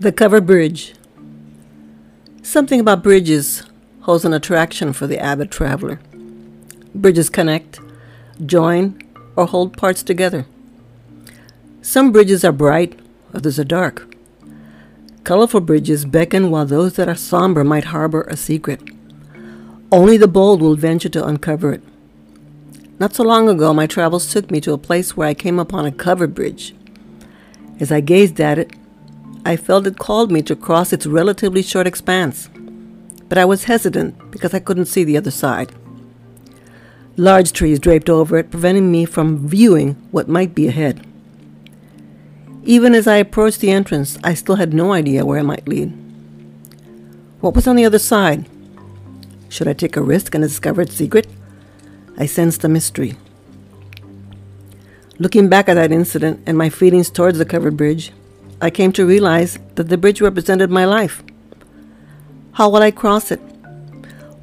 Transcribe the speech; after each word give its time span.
The 0.00 0.12
covered 0.12 0.46
bridge. 0.46 0.94
Something 2.44 2.78
about 2.78 3.02
bridges 3.02 3.64
holds 4.02 4.24
an 4.24 4.32
attraction 4.32 4.92
for 4.92 5.08
the 5.08 5.18
avid 5.18 5.50
traveler. 5.50 5.98
Bridges 6.94 7.28
connect, 7.28 7.80
join, 8.46 8.96
or 9.34 9.46
hold 9.46 9.76
parts 9.76 10.04
together. 10.04 10.46
Some 11.82 12.12
bridges 12.12 12.44
are 12.44 12.52
bright, 12.52 12.96
others 13.34 13.58
are 13.58 13.64
dark. 13.64 14.14
Colorful 15.24 15.62
bridges 15.62 16.04
beckon 16.04 16.52
while 16.52 16.64
those 16.64 16.94
that 16.94 17.08
are 17.08 17.16
somber 17.16 17.64
might 17.64 17.86
harbor 17.86 18.22
a 18.30 18.36
secret. 18.36 18.80
Only 19.90 20.16
the 20.16 20.28
bold 20.28 20.62
will 20.62 20.76
venture 20.76 21.08
to 21.08 21.26
uncover 21.26 21.72
it. 21.72 21.82
Not 23.00 23.16
so 23.16 23.24
long 23.24 23.48
ago, 23.48 23.74
my 23.74 23.88
travels 23.88 24.32
took 24.32 24.48
me 24.48 24.60
to 24.60 24.72
a 24.72 24.78
place 24.78 25.16
where 25.16 25.26
I 25.26 25.34
came 25.34 25.58
upon 25.58 25.86
a 25.86 25.90
covered 25.90 26.36
bridge. 26.36 26.72
As 27.80 27.90
I 27.90 28.00
gazed 28.00 28.40
at 28.40 28.60
it, 28.60 28.77
I 29.48 29.56
felt 29.56 29.86
it 29.86 29.96
called 29.98 30.30
me 30.30 30.42
to 30.42 30.54
cross 30.54 30.92
its 30.92 31.06
relatively 31.06 31.62
short 31.62 31.86
expanse, 31.86 32.50
but 33.30 33.38
I 33.38 33.46
was 33.46 33.64
hesitant 33.64 34.30
because 34.30 34.52
I 34.52 34.58
couldn't 34.58 34.92
see 34.92 35.04
the 35.04 35.16
other 35.16 35.30
side. 35.30 35.72
Large 37.16 37.54
trees 37.54 37.78
draped 37.78 38.10
over 38.10 38.36
it, 38.36 38.50
preventing 38.50 38.92
me 38.92 39.06
from 39.06 39.48
viewing 39.48 39.94
what 40.10 40.28
might 40.28 40.54
be 40.54 40.68
ahead. 40.68 41.06
Even 42.62 42.94
as 42.94 43.06
I 43.06 43.16
approached 43.16 43.60
the 43.60 43.70
entrance, 43.70 44.18
I 44.22 44.34
still 44.34 44.56
had 44.56 44.74
no 44.74 44.92
idea 44.92 45.24
where 45.24 45.38
it 45.38 45.44
might 45.44 45.66
lead. 45.66 45.94
What 47.40 47.54
was 47.54 47.66
on 47.66 47.76
the 47.76 47.86
other 47.86 47.98
side? 47.98 48.46
Should 49.48 49.66
I 49.66 49.72
take 49.72 49.96
a 49.96 50.02
risk 50.02 50.34
and 50.34 50.44
discover 50.44 50.82
its 50.82 50.94
secret? 50.94 51.26
I 52.18 52.26
sensed 52.26 52.64
a 52.64 52.68
mystery. 52.68 53.16
Looking 55.18 55.48
back 55.48 55.70
at 55.70 55.74
that 55.74 55.90
incident 55.90 56.42
and 56.44 56.58
my 56.58 56.68
feelings 56.68 57.08
towards 57.08 57.38
the 57.38 57.46
covered 57.46 57.78
bridge, 57.78 58.12
I 58.60 58.70
came 58.70 58.90
to 58.92 59.06
realize 59.06 59.58
that 59.76 59.88
the 59.88 59.96
bridge 59.96 60.20
represented 60.20 60.68
my 60.70 60.84
life. 60.84 61.22
How 62.52 62.68
will 62.68 62.82
I 62.82 62.90
cross 62.90 63.30
it? 63.30 63.38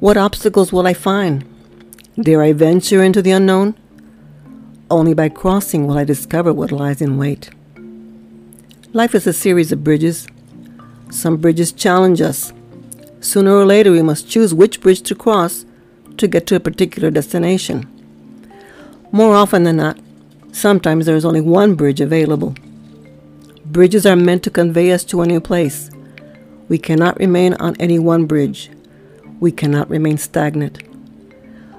What 0.00 0.16
obstacles 0.16 0.72
will 0.72 0.86
I 0.86 0.94
find? 0.94 1.44
Dare 2.18 2.42
I 2.42 2.54
venture 2.54 3.02
into 3.02 3.20
the 3.20 3.32
unknown? 3.32 3.74
Only 4.90 5.12
by 5.12 5.28
crossing 5.28 5.86
will 5.86 5.98
I 5.98 6.04
discover 6.04 6.54
what 6.54 6.72
lies 6.72 7.02
in 7.02 7.18
wait. 7.18 7.50
Life 8.94 9.14
is 9.14 9.26
a 9.26 9.34
series 9.34 9.70
of 9.70 9.84
bridges. 9.84 10.26
Some 11.10 11.36
bridges 11.36 11.72
challenge 11.72 12.22
us. 12.22 12.54
Sooner 13.20 13.52
or 13.52 13.66
later, 13.66 13.92
we 13.92 14.00
must 14.00 14.30
choose 14.30 14.54
which 14.54 14.80
bridge 14.80 15.02
to 15.02 15.14
cross 15.14 15.66
to 16.16 16.26
get 16.26 16.46
to 16.46 16.56
a 16.56 16.60
particular 16.60 17.10
destination. 17.10 17.86
More 19.12 19.34
often 19.34 19.64
than 19.64 19.76
not, 19.76 19.98
sometimes 20.52 21.04
there 21.04 21.16
is 21.16 21.24
only 21.26 21.42
one 21.42 21.74
bridge 21.74 22.00
available. 22.00 22.54
Bridges 23.72 24.06
are 24.06 24.16
meant 24.16 24.44
to 24.44 24.50
convey 24.50 24.92
us 24.92 25.02
to 25.04 25.22
a 25.22 25.26
new 25.26 25.40
place. 25.40 25.90
We 26.68 26.78
cannot 26.78 27.18
remain 27.18 27.54
on 27.54 27.76
any 27.80 27.98
one 27.98 28.26
bridge. 28.26 28.70
We 29.40 29.50
cannot 29.50 29.90
remain 29.90 30.18
stagnant. 30.18 30.82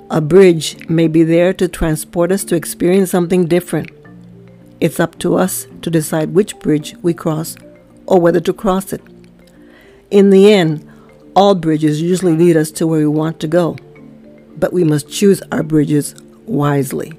A 0.09 0.19
bridge 0.19 0.89
may 0.89 1.07
be 1.07 1.23
there 1.23 1.53
to 1.53 1.67
transport 1.67 2.31
us 2.31 2.43
to 2.45 2.55
experience 2.55 3.09
something 3.09 3.45
different. 3.45 3.89
It's 4.81 4.99
up 4.99 5.17
to 5.19 5.35
us 5.35 5.65
to 5.81 5.89
decide 5.89 6.33
which 6.33 6.59
bridge 6.59 6.95
we 7.01 7.13
cross 7.13 7.55
or 8.05 8.19
whether 8.19 8.41
to 8.41 8.53
cross 8.53 8.91
it. 8.91 9.01
In 10.11 10.29
the 10.29 10.51
end, 10.51 10.87
all 11.35 11.55
bridges 11.55 12.01
usually 12.01 12.35
lead 12.35 12.57
us 12.57 12.69
to 12.71 12.85
where 12.85 12.99
we 12.99 13.07
want 13.07 13.39
to 13.39 13.47
go, 13.47 13.77
but 14.57 14.73
we 14.73 14.83
must 14.83 15.09
choose 15.09 15.41
our 15.51 15.63
bridges 15.63 16.15
wisely. 16.45 17.17